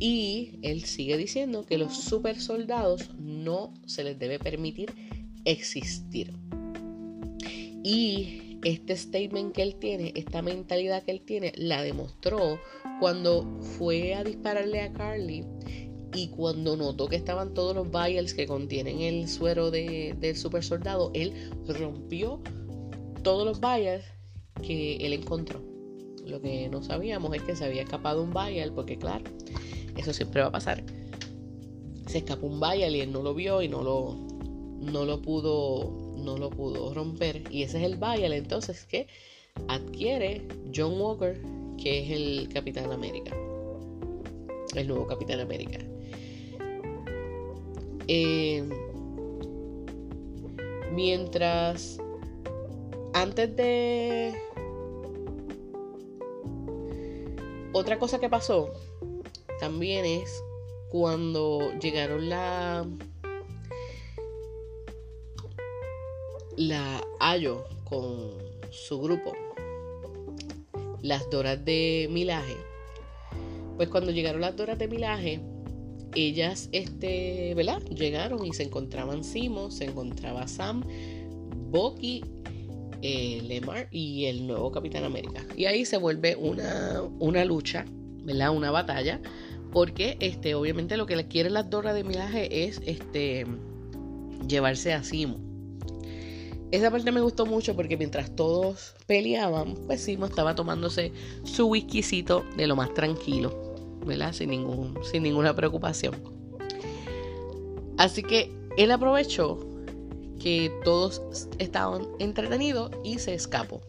Y 0.00 0.58
él 0.62 0.84
sigue 0.84 1.16
diciendo 1.16 1.66
que 1.66 1.78
los 1.78 1.96
super 1.96 2.40
soldados 2.40 3.10
no 3.18 3.74
se 3.86 4.04
les 4.04 4.18
debe 4.18 4.38
permitir 4.38 4.92
existir. 5.44 6.32
Y 7.82 8.47
este 8.64 8.96
statement 8.96 9.54
que 9.54 9.62
él 9.62 9.76
tiene, 9.76 10.12
esta 10.16 10.42
mentalidad 10.42 11.02
que 11.04 11.12
él 11.12 11.20
tiene, 11.20 11.52
la 11.56 11.82
demostró 11.82 12.58
cuando 13.00 13.46
fue 13.60 14.14
a 14.14 14.24
dispararle 14.24 14.80
a 14.80 14.92
Carly 14.92 15.44
y 16.14 16.28
cuando 16.28 16.76
notó 16.76 17.06
que 17.08 17.16
estaban 17.16 17.54
todos 17.54 17.74
los 17.74 17.90
vials 17.90 18.34
que 18.34 18.46
contienen 18.46 19.00
el 19.00 19.28
suero 19.28 19.70
de, 19.70 20.16
del 20.18 20.36
super 20.36 20.64
soldado, 20.64 21.10
él 21.14 21.32
rompió 21.68 22.40
todos 23.22 23.46
los 23.46 23.60
vials 23.60 24.04
que 24.62 24.96
él 24.96 25.12
encontró. 25.12 25.62
Lo 26.26 26.40
que 26.40 26.68
no 26.68 26.82
sabíamos 26.82 27.34
es 27.34 27.42
que 27.42 27.56
se 27.56 27.64
había 27.64 27.82
escapado 27.82 28.22
un 28.22 28.30
vial, 28.32 28.72
porque 28.74 28.98
claro, 28.98 29.24
eso 29.96 30.12
siempre 30.12 30.40
va 30.40 30.48
a 30.48 30.52
pasar. 30.52 30.84
Se 32.06 32.18
escapó 32.18 32.46
un 32.46 32.60
vial 32.60 32.96
y 32.96 33.00
él 33.00 33.12
no 33.12 33.22
lo 33.22 33.34
vio 33.34 33.62
y 33.62 33.68
no 33.68 33.82
lo, 33.82 34.14
no 34.80 35.04
lo 35.04 35.22
pudo 35.22 36.07
no 36.18 36.36
lo 36.36 36.50
pudo 36.50 36.92
romper. 36.94 37.42
Y 37.50 37.62
ese 37.62 37.78
es 37.78 37.84
el 37.84 37.96
vial 37.96 38.32
entonces 38.32 38.84
que 38.84 39.06
adquiere 39.68 40.46
John 40.74 41.00
Walker, 41.00 41.40
que 41.82 42.00
es 42.00 42.10
el 42.10 42.48
Capitán 42.52 42.92
América. 42.92 43.36
El 44.74 44.88
nuevo 44.88 45.06
Capitán 45.06 45.40
América. 45.40 45.78
Eh, 48.06 48.66
mientras 50.94 51.98
antes 53.12 53.54
de 53.56 54.34
otra 57.72 57.98
cosa 57.98 58.18
que 58.18 58.28
pasó 58.28 58.70
también 59.60 60.04
es 60.04 60.42
cuando 60.90 61.72
llegaron 61.80 62.28
la 62.28 62.86
la 66.58 67.00
hallo 67.20 67.64
con 67.84 68.32
su 68.70 69.00
grupo, 69.00 69.32
las 71.02 71.30
Doras 71.30 71.64
de 71.64 72.08
Milaje. 72.10 72.56
Pues 73.76 73.88
cuando 73.88 74.10
llegaron 74.10 74.40
las 74.40 74.56
Doras 74.56 74.76
de 74.76 74.88
Milaje, 74.88 75.40
ellas, 76.16 76.68
este, 76.72 77.54
¿verdad? 77.54 77.80
Llegaron 77.84 78.44
y 78.44 78.52
se 78.52 78.64
encontraban 78.64 79.22
Simo, 79.22 79.70
se 79.70 79.84
encontraba 79.84 80.48
Sam, 80.48 80.82
Bucky, 81.70 82.24
eh, 83.02 83.40
Lemar 83.46 83.86
y 83.92 84.24
el 84.24 84.48
nuevo 84.48 84.72
Capitán 84.72 85.04
América. 85.04 85.46
Y 85.56 85.66
ahí 85.66 85.84
se 85.84 85.96
vuelve 85.96 86.34
una, 86.34 87.02
una 87.20 87.44
lucha, 87.44 87.84
¿verdad? 88.24 88.50
Una 88.50 88.72
batalla, 88.72 89.20
porque 89.70 90.16
este, 90.18 90.56
obviamente 90.56 90.96
lo 90.96 91.06
que 91.06 91.28
quieren 91.28 91.54
las 91.54 91.70
Doras 91.70 91.94
de 91.94 92.02
Milaje 92.02 92.64
es 92.64 92.82
este, 92.84 93.46
llevarse 94.48 94.92
a 94.92 95.04
Simo. 95.04 95.47
Esa 96.70 96.90
parte 96.90 97.10
me 97.12 97.20
gustó 97.20 97.46
mucho 97.46 97.74
porque 97.74 97.96
mientras 97.96 98.34
todos 98.36 98.94
peleaban, 99.06 99.74
pues 99.86 100.02
Simo 100.02 100.26
estaba 100.26 100.54
tomándose 100.54 101.12
su 101.44 101.66
whiskycito 101.66 102.44
de 102.56 102.66
lo 102.66 102.76
más 102.76 102.92
tranquilo, 102.92 104.00
¿verdad? 104.04 104.32
Sin, 104.32 104.50
ningún, 104.50 104.98
sin 105.02 105.22
ninguna 105.22 105.54
preocupación. 105.56 106.14
Así 107.96 108.22
que 108.22 108.52
él 108.76 108.90
aprovechó 108.90 109.58
que 110.38 110.70
todos 110.84 111.48
estaban 111.58 112.06
entretenidos 112.18 112.90
y 113.02 113.18
se 113.18 113.34
escapó. 113.34 113.80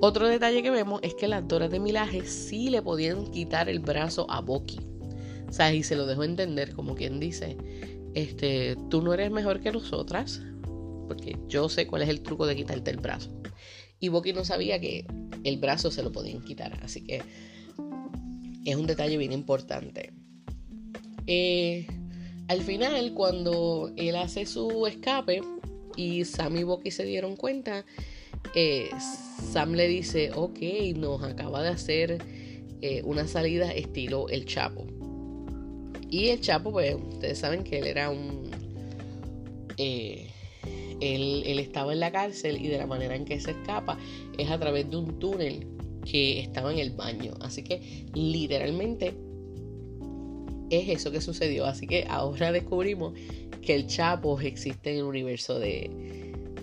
Otro 0.00 0.28
detalle 0.28 0.62
que 0.62 0.70
vemos 0.70 1.00
es 1.02 1.14
que 1.14 1.28
las 1.28 1.46
Doras 1.46 1.70
de 1.70 1.78
Milaje 1.78 2.24
sí 2.24 2.70
le 2.70 2.80
podían 2.80 3.26
quitar 3.26 3.68
el 3.68 3.80
brazo 3.80 4.26
a 4.30 4.40
Boki. 4.40 4.80
O 5.48 5.52
sea, 5.52 5.74
y 5.74 5.82
se 5.82 5.96
lo 5.96 6.06
dejó 6.06 6.24
entender, 6.24 6.72
como 6.74 6.94
quien 6.94 7.20
dice, 7.20 7.58
este, 8.14 8.76
tú 8.88 9.02
no 9.02 9.12
eres 9.12 9.30
mejor 9.30 9.60
que 9.60 9.72
nosotras, 9.72 10.40
porque 11.10 11.36
yo 11.48 11.68
sé 11.68 11.88
cuál 11.88 12.02
es 12.02 12.08
el 12.08 12.22
truco 12.22 12.46
de 12.46 12.54
quitarte 12.54 12.92
el 12.92 12.98
brazo. 12.98 13.32
Y 13.98 14.10
Boki 14.10 14.32
no 14.32 14.44
sabía 14.44 14.78
que 14.80 15.04
el 15.42 15.58
brazo 15.58 15.90
se 15.90 16.04
lo 16.04 16.12
podían 16.12 16.40
quitar, 16.40 16.78
así 16.84 17.02
que 17.02 17.20
es 18.64 18.76
un 18.76 18.86
detalle 18.86 19.16
bien 19.16 19.32
importante. 19.32 20.12
Eh, 21.26 21.84
al 22.46 22.62
final, 22.62 23.12
cuando 23.14 23.90
él 23.96 24.14
hace 24.14 24.46
su 24.46 24.86
escape 24.86 25.40
y 25.96 26.24
Sam 26.24 26.58
y 26.58 26.62
Boki 26.62 26.92
se 26.92 27.02
dieron 27.02 27.34
cuenta, 27.34 27.84
eh, 28.54 28.90
Sam 29.50 29.72
le 29.72 29.88
dice, 29.88 30.30
ok, 30.32 30.60
nos 30.94 31.24
acaba 31.24 31.60
de 31.64 31.70
hacer 31.70 32.22
eh, 32.82 33.02
una 33.04 33.26
salida 33.26 33.72
estilo 33.72 34.28
el 34.28 34.44
Chapo. 34.44 34.86
Y 36.08 36.28
el 36.28 36.40
Chapo, 36.40 36.70
pues 36.70 36.94
ustedes 36.94 37.38
saben 37.38 37.64
que 37.64 37.80
él 37.80 37.88
era 37.88 38.10
un... 38.10 38.48
él, 41.00 41.58
estaba 41.58 41.92
en 41.92 42.00
la 42.00 42.12
cárcel 42.12 42.64
y 42.64 42.68
de 42.68 42.78
la 42.78 42.86
manera 42.86 43.16
en 43.16 43.24
que 43.24 43.40
se 43.40 43.52
escapa 43.52 43.98
es 44.38 44.50
a 44.50 44.58
través 44.58 44.90
de 44.90 44.96
un 44.96 45.18
túnel 45.18 45.66
que 46.04 46.40
estaba 46.40 46.72
en 46.72 46.78
el 46.78 46.90
baño. 46.90 47.34
Así 47.40 47.62
que 47.62 48.06
literalmente 48.14 49.14
es 50.70 50.88
eso 50.88 51.10
que 51.10 51.20
sucedió. 51.20 51.66
Así 51.66 51.86
que 51.86 52.06
ahora 52.08 52.52
descubrimos 52.52 53.14
que 53.62 53.74
el 53.74 53.86
Chapo 53.86 54.40
existe 54.40 54.92
en 54.92 54.98
el 54.98 55.04
universo 55.04 55.58
de, 55.58 55.90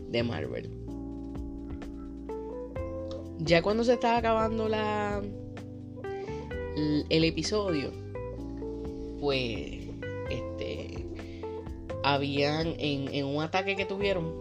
de 0.10 0.24
Marvel. 0.24 0.70
Ya 3.40 3.62
cuando 3.62 3.84
se 3.84 3.94
estaba 3.94 4.18
acabando 4.18 4.68
la 4.68 5.22
el 7.10 7.24
episodio, 7.24 7.92
pues 9.20 9.88
este 10.30 10.67
habían 12.14 12.76
en, 12.80 13.26
un 13.26 13.44
ataque 13.44 13.76
que 13.76 13.86
tuvieron 13.86 14.34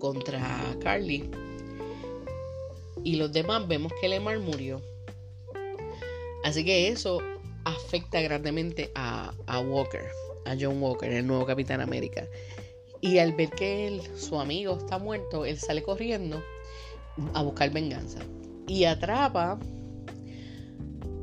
contra 0.00 0.76
Carly 0.80 1.30
y 3.04 3.14
los 3.14 3.32
demás 3.32 3.68
vemos 3.68 3.92
que 4.00 4.08
Lemar 4.08 4.40
murió. 4.40 4.82
Así 6.44 6.64
que 6.64 6.88
eso 6.88 7.20
afecta 7.64 8.20
grandemente 8.20 8.90
a, 8.96 9.32
a, 9.46 9.60
Walker, 9.60 10.08
a 10.46 10.56
John 10.58 10.82
Walker, 10.82 11.10
el 11.12 11.26
nuevo 11.26 11.46
Capitán 11.46 11.80
América. 11.80 12.26
Y 13.00 13.18
al 13.18 13.34
ver 13.34 13.50
que 13.50 13.86
él, 13.86 14.02
su 14.16 14.40
amigo 14.40 14.78
está 14.78 14.98
muerto, 14.98 15.44
él 15.44 15.58
sale 15.58 15.82
corriendo 15.82 16.42
a 17.34 17.42
buscar 17.42 17.70
venganza. 17.70 18.18
Y 18.66 18.84
atrapa 18.84 19.60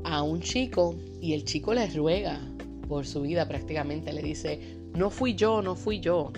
a 0.06 0.24
un 0.24 0.40
chico 0.40 0.96
y 1.20 1.34
el 1.34 1.44
chico 1.44 1.74
le 1.74 1.88
ruega 1.88 2.40
por 2.88 3.06
su 3.06 3.22
vida 3.22 3.48
prácticamente. 3.48 4.14
Le 4.14 4.22
dice, 4.22 4.75
no 4.96 5.10
fui 5.10 5.36
yo, 5.36 5.62
no 5.62 5.76
fui 5.76 6.00
yo. 6.00 6.32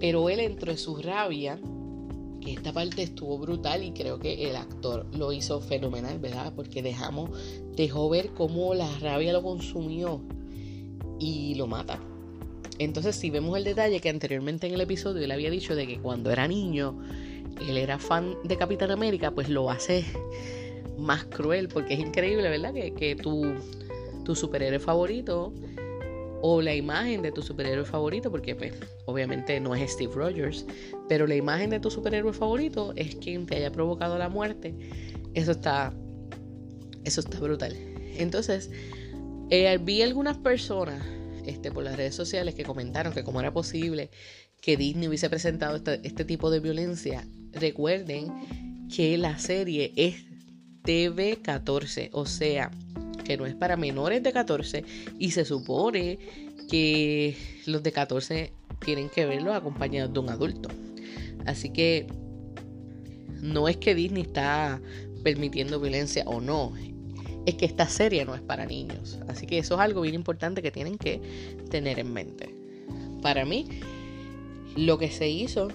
Pero 0.00 0.28
él 0.28 0.40
entró 0.40 0.72
de 0.72 0.78
su 0.78 0.96
rabia, 0.96 1.58
que 2.40 2.52
esta 2.52 2.72
parte 2.72 3.02
estuvo 3.02 3.38
brutal 3.38 3.84
y 3.84 3.92
creo 3.92 4.18
que 4.18 4.48
el 4.48 4.56
actor 4.56 5.06
lo 5.14 5.32
hizo 5.32 5.60
fenomenal, 5.60 6.18
¿verdad? 6.18 6.52
Porque 6.54 6.82
dejamos, 6.82 7.30
dejó 7.76 8.08
ver 8.08 8.30
cómo 8.30 8.74
la 8.74 8.88
rabia 8.98 9.32
lo 9.32 9.42
consumió 9.42 10.20
y 11.18 11.54
lo 11.54 11.66
mata. 11.66 12.00
Entonces 12.78 13.14
si 13.14 13.30
vemos 13.30 13.56
el 13.56 13.64
detalle 13.64 14.00
que 14.00 14.08
anteriormente 14.08 14.66
en 14.66 14.74
el 14.74 14.80
episodio 14.80 15.22
él 15.22 15.30
había 15.30 15.50
dicho 15.50 15.76
de 15.76 15.86
que 15.86 16.00
cuando 16.00 16.30
era 16.30 16.48
niño 16.48 16.98
él 17.60 17.76
era 17.76 17.98
fan 17.98 18.34
de 18.44 18.56
Capitán 18.56 18.90
América, 18.90 19.30
pues 19.30 19.48
lo 19.48 19.70
hace 19.70 20.04
más 20.98 21.24
cruel, 21.24 21.68
porque 21.68 21.94
es 21.94 22.00
increíble, 22.00 22.48
¿verdad? 22.48 22.72
Que, 22.74 22.92
que 22.92 23.14
tu, 23.14 23.54
tu 24.24 24.34
superhéroe 24.34 24.80
favorito 24.80 25.52
o 26.42 26.60
la 26.60 26.74
imagen 26.74 27.22
de 27.22 27.32
tu 27.32 27.40
superhéroe 27.40 27.86
favorito, 27.86 28.30
porque 28.30 28.54
pues 28.54 28.74
obviamente 29.06 29.58
no 29.60 29.74
es 29.74 29.92
Steve 29.92 30.12
Rogers, 30.14 30.66
pero 31.08 31.26
la 31.26 31.36
imagen 31.36 31.70
de 31.70 31.80
tu 31.80 31.90
superhéroe 31.90 32.32
favorito 32.32 32.92
es 32.96 33.16
quien 33.16 33.46
te 33.46 33.56
haya 33.56 33.72
provocado 33.72 34.18
la 34.18 34.28
muerte. 34.28 34.74
Eso 35.32 35.52
está, 35.52 35.94
eso 37.04 37.20
está 37.20 37.38
brutal. 37.40 37.74
Entonces, 38.18 38.70
eh, 39.48 39.78
vi 39.82 40.02
algunas 40.02 40.36
personas 40.36 41.02
este, 41.46 41.72
por 41.72 41.84
las 41.84 41.96
redes 41.96 42.14
sociales 42.14 42.54
que 42.54 42.64
comentaron 42.64 43.14
que 43.14 43.24
cómo 43.24 43.40
era 43.40 43.52
posible 43.52 44.10
que 44.60 44.76
Disney 44.76 45.08
hubiese 45.08 45.30
presentado 45.30 45.76
este, 45.76 46.00
este 46.04 46.24
tipo 46.24 46.50
de 46.50 46.60
violencia 46.60 47.26
Recuerden 47.52 48.88
que 48.88 49.16
la 49.18 49.38
serie 49.38 49.92
es 49.96 50.24
TV14, 50.84 52.08
o 52.12 52.26
sea, 52.26 52.70
que 53.24 53.36
no 53.36 53.46
es 53.46 53.54
para 53.54 53.76
menores 53.76 54.22
de 54.22 54.32
14 54.32 54.84
y 55.18 55.30
se 55.30 55.44
supone 55.44 56.18
que 56.68 57.36
los 57.66 57.82
de 57.82 57.92
14 57.92 58.52
tienen 58.84 59.08
que 59.08 59.26
verlo 59.26 59.54
acompañados 59.54 60.12
de 60.12 60.20
un 60.20 60.30
adulto. 60.30 60.68
Así 61.46 61.70
que 61.70 62.06
no 63.40 63.68
es 63.68 63.76
que 63.76 63.94
Disney 63.94 64.22
está 64.22 64.80
permitiendo 65.22 65.80
violencia 65.80 66.24
o 66.26 66.40
no, 66.40 66.72
es 67.46 67.54
que 67.56 67.64
esta 67.64 67.88
serie 67.88 68.24
no 68.24 68.34
es 68.34 68.40
para 68.40 68.66
niños. 68.66 69.18
Así 69.28 69.46
que 69.46 69.58
eso 69.58 69.74
es 69.74 69.80
algo 69.80 70.02
bien 70.02 70.14
importante 70.14 70.62
que 70.62 70.70
tienen 70.70 70.98
que 70.98 71.20
tener 71.70 71.98
en 71.98 72.12
mente. 72.12 72.54
Para 73.20 73.44
mí, 73.44 73.68
lo 74.76 74.98
que 74.98 75.10
se 75.10 75.28
hizo 75.28 75.68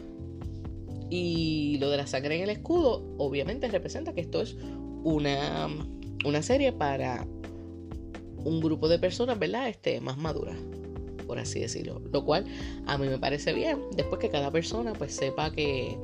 y 1.09 1.77
lo 1.79 1.89
de 1.89 1.97
la 1.97 2.07
sangre 2.07 2.35
en 2.35 2.43
el 2.43 2.49
escudo, 2.49 3.03
obviamente 3.17 3.67
representa 3.67 4.13
que 4.13 4.21
esto 4.21 4.41
es 4.41 4.57
una, 5.03 5.69
una 6.25 6.41
serie 6.41 6.71
para 6.71 7.25
un 8.37 8.61
grupo 8.61 8.87
de 8.87 8.99
personas, 8.99 9.37
¿verdad? 9.39 9.69
Este, 9.69 9.99
más 10.01 10.17
maduras, 10.17 10.57
por 11.25 11.39
así 11.39 11.59
decirlo. 11.59 12.01
Lo 12.11 12.23
cual 12.23 12.45
a 12.85 12.97
mí 12.97 13.07
me 13.07 13.17
parece 13.17 13.53
bien, 13.53 13.79
después 13.95 14.19
que 14.19 14.29
cada 14.29 14.51
persona 14.51 14.93
pues 14.93 15.13
sepa 15.13 15.51
que 15.51 15.97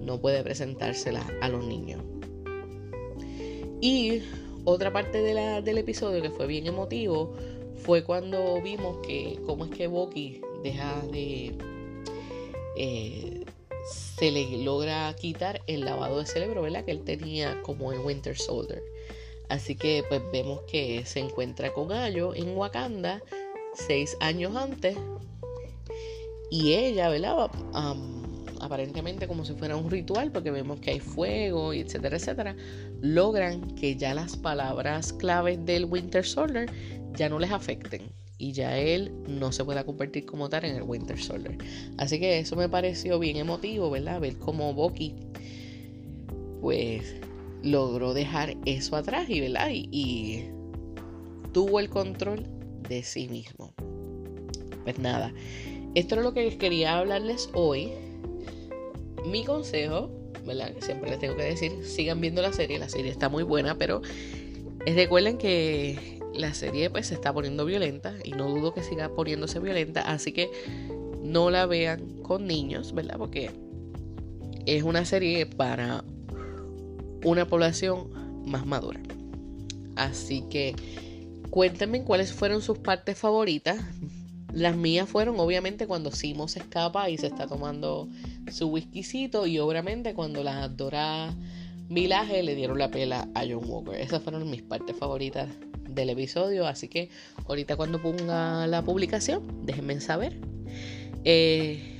no 0.00 0.20
puede 0.20 0.42
presentársela 0.42 1.24
a 1.40 1.48
los 1.48 1.64
niños. 1.64 2.02
Y 3.80 4.22
otra 4.64 4.92
parte 4.92 5.22
del 5.22 5.78
episodio 5.78 6.20
que 6.20 6.30
fue 6.30 6.46
bien 6.46 6.66
emotivo 6.66 7.34
fue 7.76 8.04
cuando 8.04 8.60
vimos 8.60 8.98
que 8.98 9.38
cómo 9.46 9.64
es 9.64 9.70
que 9.70 9.86
Bucky 9.86 10.42
deja 10.62 11.02
de 11.10 11.54
eh, 12.76 13.44
se 13.90 14.30
le 14.30 14.62
logra 14.62 15.14
quitar 15.16 15.62
el 15.66 15.84
lavado 15.84 16.18
de 16.18 16.26
cerebro, 16.26 16.62
¿verdad? 16.62 16.84
Que 16.84 16.90
él 16.90 17.02
tenía 17.02 17.62
como 17.62 17.92
en 17.92 18.04
Winter 18.04 18.36
Soldier. 18.36 18.82
Así 19.50 19.74
que 19.74 20.04
pues 20.08 20.22
vemos 20.32 20.60
que 20.70 21.04
se 21.04 21.20
encuentra 21.20 21.72
con 21.72 21.92
Ayo 21.92 22.34
en 22.34 22.56
Wakanda 22.56 23.20
seis 23.74 24.16
años 24.20 24.56
antes. 24.56 24.96
Y 26.50 26.72
ella, 26.72 27.08
¿verdad? 27.08 27.50
aparentemente 28.60 29.26
como 29.26 29.44
si 29.44 29.54
fuera 29.54 29.76
un 29.76 29.90
ritual, 29.90 30.30
porque 30.30 30.50
vemos 30.50 30.80
que 30.80 30.90
hay 30.90 31.00
fuego 31.00 31.72
y 31.72 31.80
etcétera, 31.80 32.16
etcétera, 32.16 32.56
logran 33.00 33.74
que 33.74 33.96
ya 33.96 34.14
las 34.14 34.36
palabras 34.36 35.12
claves 35.14 35.64
del 35.64 35.86
Winter 35.86 36.24
Soldier 36.24 36.70
ya 37.16 37.28
no 37.28 37.38
les 37.38 37.50
afecten 37.50 38.02
y 38.36 38.52
ya 38.52 38.76
él 38.78 39.12
no 39.26 39.50
se 39.52 39.64
pueda 39.64 39.84
convertir 39.84 40.26
como 40.26 40.48
tal 40.48 40.64
en 40.64 40.76
el 40.76 40.82
Winter 40.82 41.18
Soldier. 41.18 41.56
Así 41.96 42.20
que 42.20 42.38
eso 42.38 42.54
me 42.54 42.68
pareció 42.68 43.18
bien 43.18 43.36
emotivo, 43.36 43.90
¿verdad? 43.90 44.20
Ver 44.20 44.36
cómo 44.38 44.74
Bucky 44.74 45.14
pues 46.60 47.16
logró 47.62 48.14
dejar 48.14 48.56
eso 48.64 48.96
atrás 48.96 49.28
y, 49.28 49.40
¿verdad? 49.40 49.68
Y, 49.72 50.44
tuvo 51.52 51.80
el 51.80 51.88
control 51.88 52.46
de 52.88 53.02
sí 53.02 53.28
mismo. 53.28 53.74
Pues 54.84 54.98
nada, 54.98 55.32
esto 55.94 56.14
es 56.14 56.22
lo 56.22 56.32
que 56.32 56.56
quería 56.58 56.98
hablarles 56.98 57.50
hoy. 57.54 57.90
Mi 59.26 59.44
consejo, 59.44 60.10
¿verdad? 60.46 60.72
Siempre 60.80 61.10
les 61.10 61.18
tengo 61.18 61.36
que 61.36 61.42
decir, 61.42 61.84
sigan 61.84 62.20
viendo 62.20 62.40
la 62.40 62.52
serie, 62.52 62.78
la 62.78 62.88
serie 62.88 63.10
está 63.10 63.28
muy 63.28 63.42
buena, 63.42 63.76
pero 63.76 64.00
recuerden 64.86 65.38
que 65.38 66.20
la 66.34 66.54
serie 66.54 66.88
pues 66.88 67.08
se 67.08 67.14
está 67.14 67.32
poniendo 67.32 67.64
violenta 67.64 68.14
y 68.24 68.30
no 68.30 68.48
dudo 68.48 68.72
que 68.72 68.82
siga 68.82 69.14
poniéndose 69.14 69.58
violenta, 69.58 70.02
así 70.02 70.32
que 70.32 70.50
no 71.22 71.50
la 71.50 71.66
vean 71.66 72.22
con 72.22 72.46
niños, 72.46 72.94
¿verdad? 72.94 73.16
Porque 73.18 73.50
es 74.66 74.82
una 74.82 75.04
serie 75.04 75.46
para 75.46 76.04
una 77.24 77.46
población 77.46 78.08
más 78.44 78.66
madura. 78.66 79.00
Así 79.96 80.42
que 80.50 80.74
cuéntenme 81.50 82.02
cuáles 82.02 82.32
fueron 82.32 82.62
sus 82.62 82.78
partes 82.78 83.18
favoritas. 83.18 83.80
Las 84.52 84.76
mías 84.76 85.08
fueron 85.08 85.38
obviamente 85.38 85.86
cuando 85.86 86.10
Simo 86.10 86.48
se 86.48 86.60
escapa 86.60 87.08
y 87.08 87.18
se 87.18 87.28
está 87.28 87.46
tomando 87.46 88.08
su 88.50 88.68
whiskycito 88.68 89.46
y 89.46 89.58
obviamente 89.58 90.14
cuando 90.14 90.42
las 90.42 90.76
Dora 90.76 91.32
Milaje 91.88 92.42
le 92.42 92.54
dieron 92.54 92.78
la 92.78 92.90
pela 92.90 93.28
a 93.34 93.42
John 93.42 93.64
Walker. 93.66 93.94
Esas 93.94 94.22
fueron 94.22 94.48
mis 94.48 94.62
partes 94.62 94.96
favoritas 94.96 95.48
del 95.88 96.10
episodio. 96.10 96.66
Así 96.66 96.88
que 96.88 97.10
ahorita 97.46 97.76
cuando 97.76 98.00
ponga 98.00 98.66
la 98.66 98.82
publicación, 98.82 99.66
déjenme 99.66 100.00
saber. 100.00 100.36
Eh, 101.24 101.99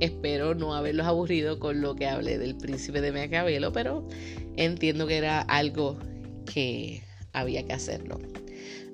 Espero 0.00 0.54
no 0.54 0.74
haberlos 0.74 1.06
aburrido 1.06 1.58
con 1.58 1.80
lo 1.80 1.94
que 1.94 2.06
hablé 2.06 2.38
del 2.38 2.56
príncipe 2.56 3.00
de 3.00 3.12
Maquiavelo, 3.12 3.72
pero 3.72 4.06
entiendo 4.56 5.06
que 5.06 5.16
era 5.16 5.40
algo 5.40 5.98
que 6.52 7.02
había 7.32 7.64
que 7.64 7.72
hacerlo. 7.72 8.20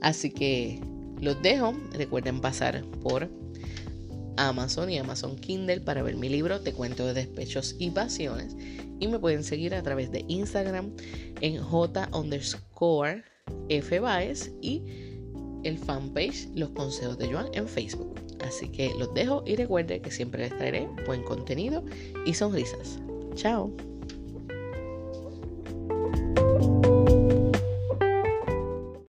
Así 0.00 0.30
que 0.30 0.80
los 1.20 1.40
dejo. 1.42 1.74
Recuerden 1.92 2.40
pasar 2.40 2.84
por 3.02 3.28
Amazon 4.36 4.90
y 4.90 4.98
Amazon 4.98 5.36
Kindle 5.36 5.80
para 5.80 6.02
ver 6.02 6.16
mi 6.16 6.28
libro 6.28 6.60
Te 6.60 6.72
cuento 6.72 7.06
de 7.06 7.14
despechos 7.14 7.76
y 7.78 7.90
pasiones. 7.90 8.56
Y 9.00 9.08
me 9.08 9.18
pueden 9.18 9.44
seguir 9.44 9.74
a 9.74 9.82
través 9.82 10.10
de 10.10 10.24
Instagram 10.28 10.92
en 11.40 11.62
J 11.62 12.08
underscore 12.12 13.24
y 13.68 14.82
el 15.64 15.78
fanpage 15.78 16.48
Los 16.54 16.70
Consejos 16.70 17.18
de 17.18 17.32
Joan 17.32 17.46
en 17.54 17.68
Facebook. 17.68 18.14
Así 18.46 18.68
que 18.68 18.92
los 18.98 19.12
dejo 19.14 19.42
y 19.46 19.56
recuerden 19.56 20.02
que 20.02 20.10
siempre 20.10 20.42
les 20.42 20.56
traeré 20.56 20.88
buen 21.06 21.22
contenido 21.22 21.84
y 22.26 22.34
sonrisas. 22.34 22.98
Chao. 23.34 23.72